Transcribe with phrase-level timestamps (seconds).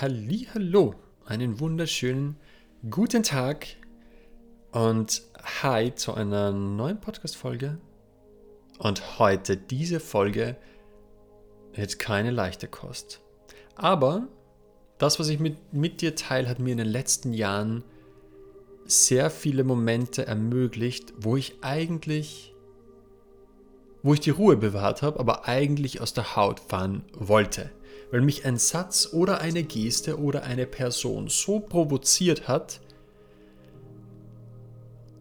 [0.00, 2.36] Hallo, einen wunderschönen
[2.88, 3.66] guten Tag
[4.70, 5.22] und
[5.64, 7.78] hi zu einer neuen Podcast Folge.
[8.78, 10.56] Und heute diese Folge
[11.72, 13.20] wird keine leichte Kost.
[13.74, 14.28] Aber
[14.98, 17.82] das, was ich mit, mit dir teile, hat mir in den letzten Jahren
[18.84, 22.54] sehr viele Momente ermöglicht, wo ich eigentlich,
[24.04, 27.72] wo ich die Ruhe bewahrt habe, aber eigentlich aus der Haut fahren wollte
[28.10, 32.80] weil mich ein Satz oder eine Geste oder eine Person so provoziert hat,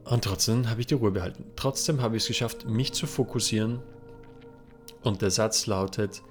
[0.10, 1.44] und trotzdem habe ich die Ruhe behalten.
[1.56, 3.82] Trotzdem habe ich es geschafft, mich zu fokussieren.
[5.04, 6.24] Und der Satz lautet,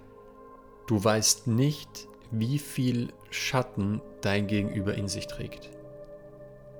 [0.86, 5.70] du weißt nicht, wie viel Schatten dein Gegenüber in sich trägt.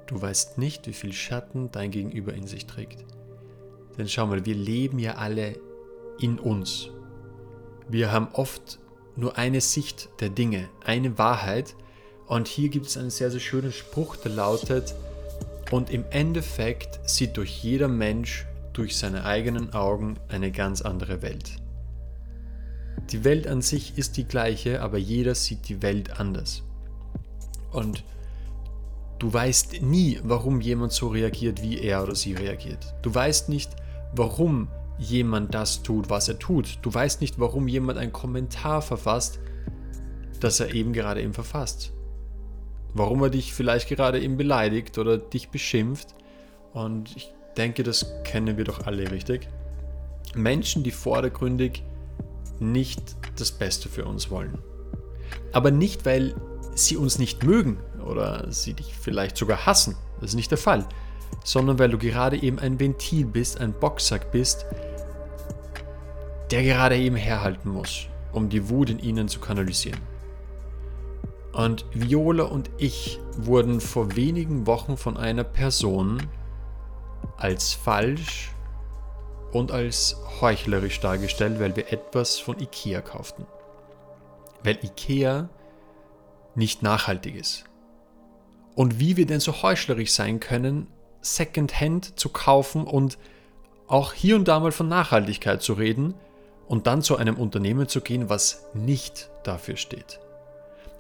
[0.06, 3.04] Du weißt nicht, wie viel Schatten dein Gegenüber in sich trägt.
[3.98, 5.58] Denn schau mal, wir leben ja alle
[6.18, 6.88] in uns.
[7.88, 8.78] Wir haben oft
[9.16, 11.74] nur eine Sicht der Dinge, eine Wahrheit.
[12.26, 14.94] Und hier gibt es einen sehr, sehr schönen Spruch, der lautet,
[15.70, 21.56] und im Endeffekt sieht durch jeder Mensch durch seine eigenen Augen eine ganz andere Welt.
[23.10, 26.62] Die Welt an sich ist die gleiche, aber jeder sieht die Welt anders.
[27.72, 28.04] Und
[29.18, 32.94] du weißt nie, warum jemand so reagiert, wie er oder sie reagiert.
[33.02, 33.70] Du weißt nicht,
[34.14, 36.78] warum jemand das tut, was er tut.
[36.82, 39.38] Du weißt nicht, warum jemand einen Kommentar verfasst,
[40.40, 41.92] das er eben gerade eben verfasst.
[42.94, 46.14] Warum er dich vielleicht gerade eben beleidigt oder dich beschimpft.
[46.72, 49.48] Und ich denke, das kennen wir doch alle richtig.
[50.34, 51.82] Menschen, die vordergründig
[52.58, 54.58] nicht das Beste für uns wollen.
[55.52, 56.34] Aber nicht, weil
[56.74, 59.96] sie uns nicht mögen oder sie dich vielleicht sogar hassen.
[60.20, 60.86] Das ist nicht der Fall.
[61.44, 64.66] Sondern weil du gerade eben ein Ventil bist, ein Boxsack bist,
[66.50, 70.00] der gerade eben herhalten muss, um die Wut in ihnen zu kanalisieren.
[71.52, 76.22] Und Viola und ich wurden vor wenigen Wochen von einer Person
[77.38, 78.50] als falsch
[79.52, 83.46] und als heuchlerisch dargestellt, weil wir etwas von Ikea kauften.
[84.62, 85.48] Weil Ikea
[86.54, 87.64] nicht nachhaltig ist.
[88.74, 90.88] Und wie wir denn so heuchlerisch sein können,
[91.22, 93.16] Secondhand zu kaufen und
[93.88, 96.14] auch hier und da mal von Nachhaltigkeit zu reden,
[96.68, 100.20] und dann zu einem Unternehmen zu gehen, was nicht dafür steht.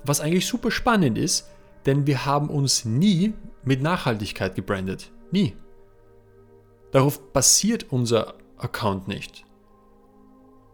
[0.04, 1.48] Was eigentlich super spannend ist,
[1.86, 3.34] denn wir haben uns nie
[3.64, 5.10] mit Nachhaltigkeit gebrandet.
[5.30, 5.56] Nie.
[6.92, 9.44] Darauf basiert unser Account nicht.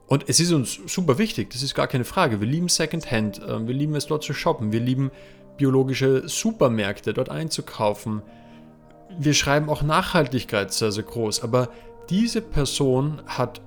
[0.07, 2.41] Und es ist uns super wichtig, das ist gar keine Frage.
[2.41, 5.11] Wir lieben Secondhand, ähm, wir lieben es dort zu shoppen, wir lieben
[5.57, 8.21] biologische Supermärkte dort einzukaufen.
[9.19, 11.71] Wir schreiben auch Nachhaltigkeit sehr, sehr groß, aber
[12.11, 13.63] diese Person hat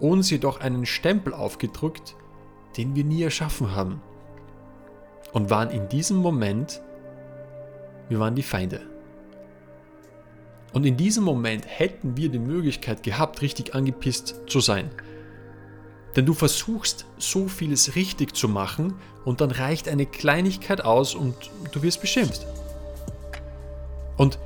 [0.00, 2.16] uns jedoch einen Stempel aufgedrückt,
[2.76, 4.02] den wir nie erschaffen haben.
[5.32, 6.82] Und waren in diesem Moment,
[8.08, 8.80] wir waren die Feinde.
[10.72, 14.90] Und in diesem Moment hätten wir die Möglichkeit gehabt, richtig angepisst zu sein.
[16.14, 21.34] Denn du versuchst so vieles richtig zu machen und dann reicht eine Kleinigkeit aus und
[21.72, 22.46] du wirst beschimpft.
[24.16, 24.38] Und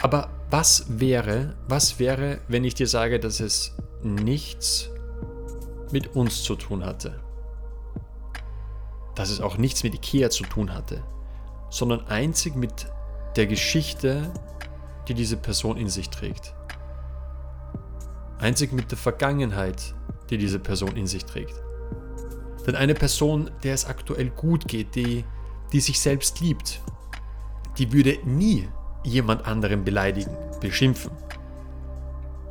[0.00, 4.90] aber was wäre, was wäre, wenn ich dir sage, dass es nichts
[5.90, 7.20] mit uns zu tun hatte.
[9.14, 11.02] Dass es auch nichts mit Ikea zu tun hatte,
[11.70, 12.86] sondern einzig mit
[13.36, 14.30] der Geschichte,
[15.08, 16.54] die diese Person in sich trägt.
[18.38, 19.94] Einzig mit der Vergangenheit,
[20.30, 21.54] die diese Person in sich trägt.
[22.66, 25.24] Denn eine Person, der es aktuell gut geht, die,
[25.72, 26.80] die sich selbst liebt,
[27.78, 28.68] die würde nie
[29.04, 31.10] jemand anderen beleidigen, beschimpfen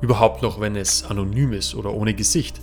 [0.03, 2.59] Überhaupt noch, wenn es anonym ist oder ohne Gesicht.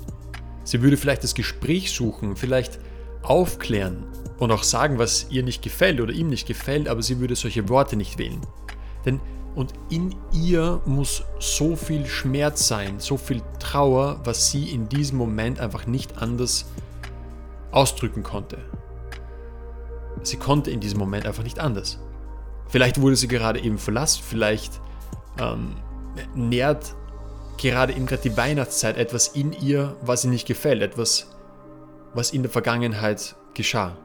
[0.63, 2.79] Sie würde vielleicht das Gespräch suchen, vielleicht
[3.23, 4.05] aufklären
[4.39, 7.71] und auch sagen, was ihr nicht gefällt oder ihm nicht gefällt, aber sie würde solche
[7.71, 8.43] Worte nicht wählen.
[9.07, 9.21] Denn
[9.55, 15.17] und in ihr muss so viel Schmerz sein, so viel Trauer, was sie in diesem
[15.17, 16.67] Moment einfach nicht anders
[17.71, 18.59] ausdrücken konnte.
[20.25, 22.01] Sie konnte in diesem Moment einfach nicht anders.
[22.69, 24.79] Vielleicht wurde sie gerade eben verlassen, vielleicht
[25.39, 25.77] ähm,
[26.35, 26.97] nährt
[27.61, 31.31] gerade eben gerade die Weihnachtszeit etwas in ihr, was ihr nicht gefällt, etwas,
[32.15, 33.97] was in der Vergangenheit geschah.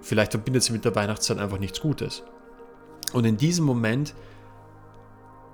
[0.00, 2.22] Vielleicht verbindet sie mit der Weihnachtszeit einfach nichts Gutes.
[3.12, 4.14] Und in diesem Moment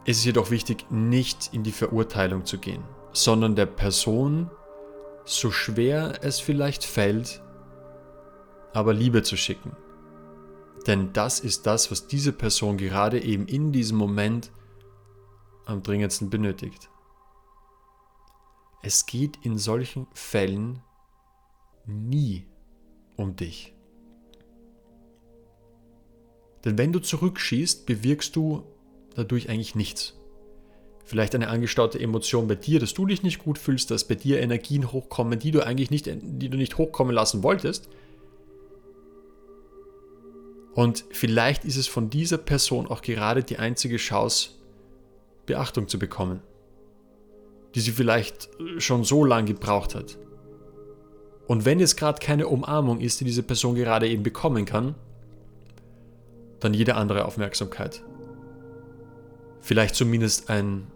[0.04, 4.50] ist es jedoch wichtig, nicht in die Verurteilung zu gehen, sondern der Person,
[5.24, 7.42] so schwer es vielleicht fällt,
[8.72, 9.76] aber Liebe zu schicken.
[10.86, 14.50] Denn das ist das, was diese Person gerade eben in diesem Moment
[15.64, 16.90] am dringendsten benötigt.
[18.86, 20.82] Es geht in solchen Fällen
[21.86, 22.44] nie
[23.16, 23.72] um dich.
[26.66, 28.62] Denn wenn du zurückschießt, bewirkst du
[29.14, 30.20] dadurch eigentlich nichts.
[31.06, 34.42] Vielleicht eine angestaute Emotion bei dir, dass du dich nicht gut fühlst, dass bei dir
[34.42, 37.88] Energien hochkommen, die du eigentlich nicht, die du nicht hochkommen lassen wolltest.
[40.74, 44.50] Und vielleicht ist es von dieser Person auch gerade die einzige Chance,
[45.46, 46.42] Beachtung zu bekommen,
[47.74, 48.48] die sie vielleicht
[48.78, 50.18] schon so lange gebraucht hat.
[51.46, 54.94] Und wenn es gerade keine Umarmung ist, die diese Person gerade eben bekommen kann,
[56.60, 58.02] dann jede andere Aufmerksamkeit.
[59.60, 60.86] Vielleicht zumindest ein,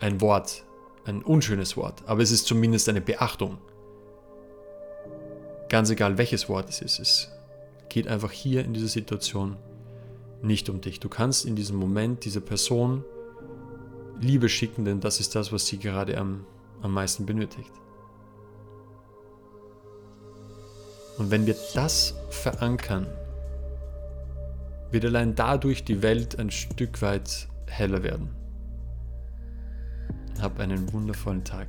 [0.00, 0.64] ein Wort,
[1.04, 3.58] ein unschönes Wort, aber es ist zumindest eine Beachtung.
[5.68, 7.32] Ganz egal welches Wort es ist, es
[7.88, 9.56] geht einfach hier in dieser Situation
[10.40, 11.00] nicht um dich.
[11.00, 13.04] Du kannst in diesem Moment dieser Person
[14.20, 16.44] Liebe schicken, denn das ist das, was sie gerade am,
[16.82, 17.72] am meisten benötigt.
[21.18, 23.06] Und wenn wir das verankern,
[24.90, 28.30] wird allein dadurch die Welt ein Stück weit heller werden.
[30.40, 31.68] Hab einen wundervollen Tag.